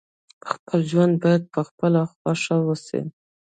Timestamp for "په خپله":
1.53-2.01